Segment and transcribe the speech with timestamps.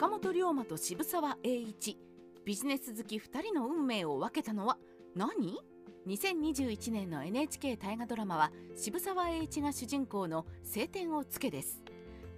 [0.00, 1.98] 坂本龍馬と渋沢栄一。
[2.46, 4.78] ビジネス好き2人の運命を分けたのは
[5.14, 5.58] 何
[6.06, 11.82] ？2021年の NHK 大河ドラマは渋沢栄一が主人公の「青天を衝け」です。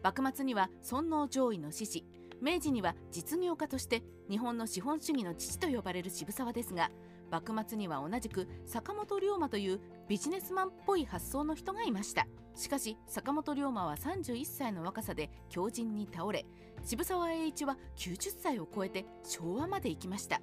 [0.02, 2.04] 幕末には尊王攘夷の志士
[2.40, 6.90] 明治には実業家として日本の資本主義の父と呼ばれる渋沢ですが
[7.32, 12.26] 幕末には同じく坂本龍馬というビジネスマンっぽい発想の人がいました。
[12.54, 16.44] しかし坂本龍馬は31歳の若さで強靭に倒れ
[16.84, 20.42] 渋沢栄一は90歳を超えて昭和まで行きました。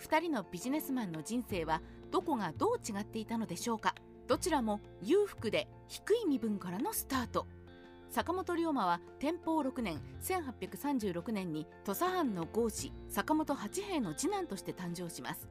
[0.00, 3.94] 2人のビジネスマンの人生はどこがどう違っていたのでしょうか。
[4.26, 7.46] どちらも裕福で低い身分からのスタート。
[8.08, 15.46] 坂本龍馬は天保6年1836年に土佐藩の豪士坂本八兵衛の次男として誕生します。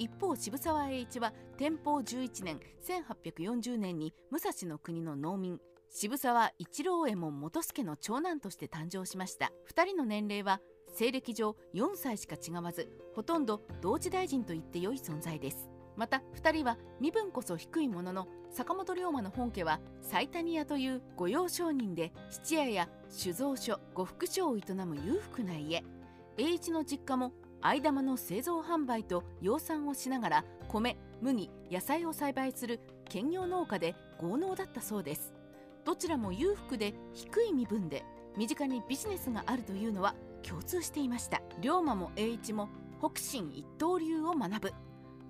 [0.00, 2.58] 一方渋沢栄一は天保11年
[3.22, 9.52] 1840年に武蔵の国の農民渋沢一郎右衛門元助の長男として誕生しました。
[9.70, 15.68] 2人の年齢は西暦上4歳しか違わずほとんど同時大臣と言って良い存在です。
[15.98, 25.84] また2人は身分こそ低いものの坂本龍馬の本家は斎谷屋という御用商人で質屋や酒造所呉服商を営む裕福な家。
[26.38, 35.34] 栄一の実家も藍玉の製造販売と養蚕をしながら米麦野菜を栽培する兼業農家で豪農だったそうです。
[35.84, 38.04] どちらも裕福で低い身分で
[38.36, 41.42] 身近にビジネスがあるというのは共通していました。
[41.60, 44.72] 龍馬も栄一も北進一刀流を学ぶ。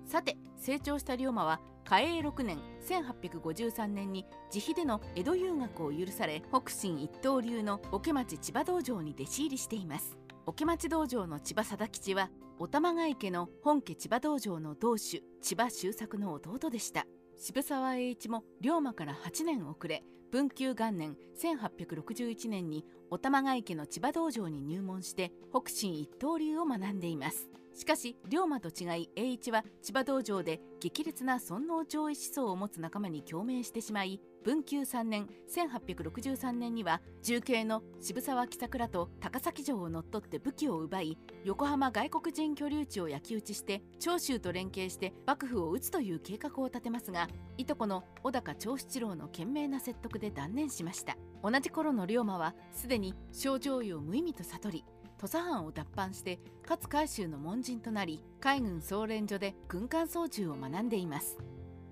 [0.05, 10.17] さて成長した龍馬は嘉永6年1853年に自費での江戸遊学を許され北進一刀流の桶町千葉道場に弟子入りしています。
[10.47, 17.05] 桶町道場の千葉貞吉はお玉ヶ池の本家千葉道場の同主千葉周作の弟でした。
[17.37, 27.49] 渋沢栄一も龍馬から8年遅れ文久元年1861年にお玉ヶ池の千葉道場に入門して北進一刀流を学んでいます。
[27.73, 47.27] しかし龍馬と違い栄一は千葉道場で激烈な尊王攘夷思想を持つ仲間に共鳴してしまい文久3年1863年には重慶の渋沢喜作らと高崎城を乗っ取って武器を奪い横浜外国人居留地を焼き討ちして長州と連携して幕府を討つという計画を立てますが
[47.57, 51.15] いとこの小高長七郎の懸命な説得で断念しました。
[51.43, 54.85] 同じ頃の龍馬はすでに症状を無意味と悟り
[55.21, 61.37] 土佐藩を脱藩して勝海舟の門人となり海軍総連所で軍艦操縦を学んでいます。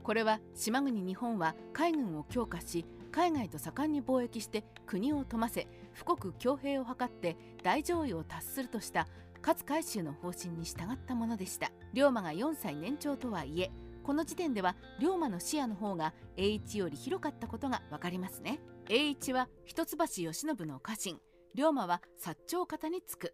[0.01, 5.67] これは島国日本は海軍を強化し海外と盛んに貿易して国を富ませ
[6.03, 9.07] 富国強兵を図って大上位を達するとした
[9.45, 11.71] 勝海舟の方針に従ったものでした。
[11.93, 13.69] 龍馬が4歳年長とはいえ
[14.01, 18.59] この時点では龍馬の視野の方が栄一より広かったことが分かりますね。
[18.89, 21.19] 栄一は一橋慶喜の家臣。
[21.55, 23.33] 龍馬は薩長方に就く。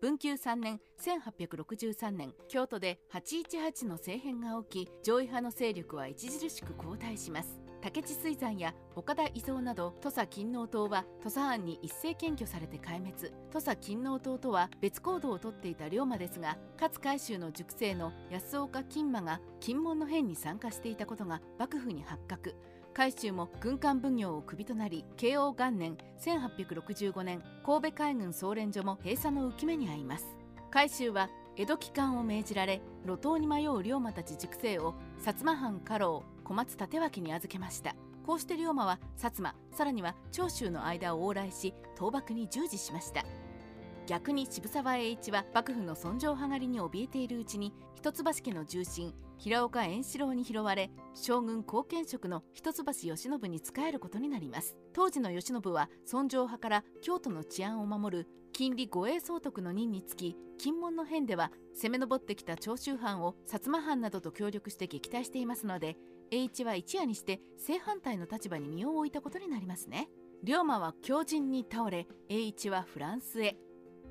[0.00, 7.60] 文久3年1863年京都で818の政変が起き上位派の勢力は著しく後退します。
[7.80, 13.32] 武智水山や岡田伊蔵など土佐勤王党は土佐藩に一斉検挙されて壊滅。
[13.52, 22.56] 土佐勤王党とは別行動をとっていた龍馬ですが勝海舟の塾生の安岡金馬が金門の変に参加していたことが幕府に発覚。
[22.94, 30.26] 海舟も軍艦奉行をクビとなり慶応元年1865年神戸海軍総連所も閉鎖の浮き目に遭います。
[30.70, 37.94] 海舟は江戸帰還を命じられ路頭に迷う龍馬たち塾生を薩摩藩家老小松立脇に預けました。
[38.26, 43.24] こうして龍馬は薩摩さらには長州の間を往来し倒幕に従事しました。
[44.12, 54.76] 逆に渋沢栄一は幕府の尊攘派狩りに怯えているうちに一橋家の重臣平岡円四郎に拾われ将軍後見職の一橋慶喜に仕えることになります。
[54.92, 65.96] 当時の慶喜は尊攘派から京都の治安を守る金利護衛総督の任につき金門の変では攻め上ってきた長州藩を薩摩藩などと協力して撃退していますので
[66.30, 70.10] 栄一は一夜にして正反対の立場に身を置いたことになりますね。
[70.44, 73.56] 龍馬は強靭に倒れ栄一はフランスへ。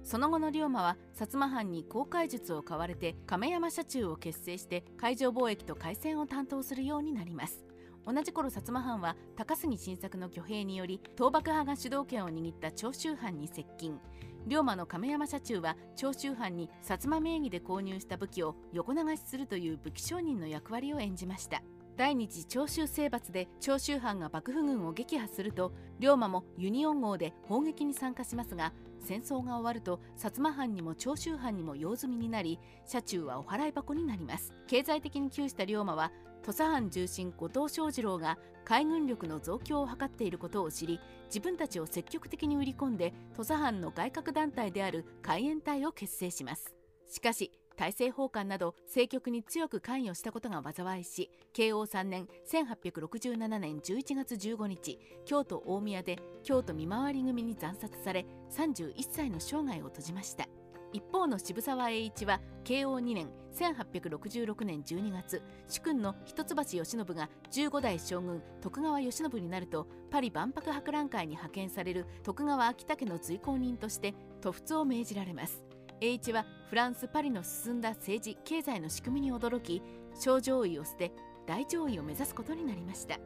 [0.04, 7.64] その後の龍馬は薩摩藩に航海術を買われて亀山社中を結成して海上貿易と海戦を担当するようになります。
[8.06, 14.00] 同じ頃薩摩藩は高杉晋作の挙兵により倒幕派が主導権を握った長州藩に接近。
[14.48, 21.62] 龍馬の亀山社中は長州藩に薩摩名義で購入した武器を横流しするという武器商人の役割を演じました。
[21.96, 34.54] 第二次長州征伐で長州藩が幕府軍を撃破すると龍馬もユニオン号で砲撃に参加しますが戦争が終わると薩摩藩にも長州藩にも用済みになり車中はお払い箱になります。
[34.68, 36.12] 経済的に窮した龍馬は
[36.44, 46.74] 土佐藩重臣後藤象次郎が海軍力の増強を図っていることを知り自分たちを積極的に売り込んで土佐藩の外郭団体である海援隊を結成します。
[47.08, 60.48] しかし大政奉還など政局に強く関与したことが災いし慶応3年1867年11月15日京都大宮で京都見回り組に惨殺され31歳の生涯を閉じました。
[60.94, 75.71] 一方の渋沢栄一は慶応2年1866年12月主君の一橋慶喜が15代将軍徳川慶喜になるとパリ万博博覧会に派遣される徳川秋田家の随行人として突出を命じられます。
[76.04, 79.84] 栄一はフランス・パリの進んだ政治経済の仕組みに驚き
[80.16, 81.12] 小上位を捨て
[81.46, 83.20] 大上位を目指すことになりました。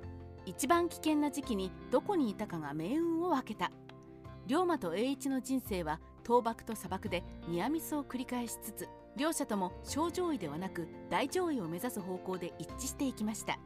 [0.46, 3.72] 一番危険な時期にどこにいたかが命運を分けた。
[4.46, 13.58] 龍馬と栄一の人生は倒幕と砂漠でニアミスを繰り返しつつ両者とも小上位ではなく大上位を目指す方向で一致していきました。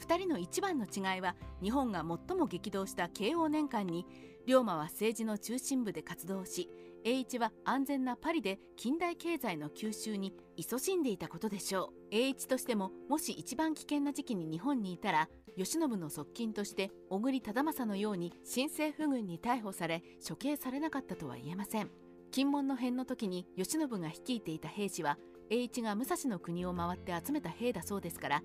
[0.00, 4.04] 2人の一番の違いは日本が最も激動した慶応年間に
[4.44, 6.68] 龍馬は政治の中心部で活動し
[7.06, 12.08] 栄一は安全なパリで近代経済の吸収に勤しんでいたことでしょう。
[12.10, 21.90] 栄一としてももし一番危険な時期に日本にいたら慶喜の側近として小栗忠政のように新政府軍に逮捕され処刑されなかったとは言えません。
[22.32, 25.16] 金門の変の時に慶喜が率いていた兵士は
[25.48, 28.42] 栄一が武蔵の国を回って集めた兵だそうですから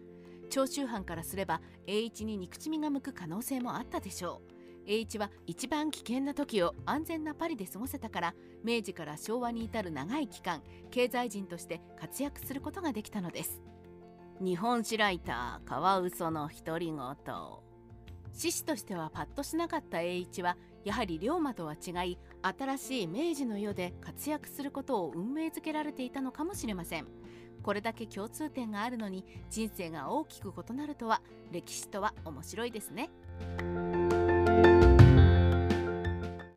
[0.52, 4.61] 長州藩からすれば栄一に憎しみが向く可能性もあったでしょう。
[4.86, 13.62] 栄一は一番危険な時を安全なパリで過ごせたから明治から昭和に至る長い期間経済人として活躍することができたのです。
[14.40, 16.98] 日本史ライターカワウソの独り言。
[18.34, 27.08] 獅子としてはパッとしなかった栄一はやはり龍馬とは違い新しい明治の世で活躍することを運命づけられていたのかもしれません。
[27.62, 33.12] これだけ共通点があるのに人生が大きく異なるとは歴史とは面白いですね。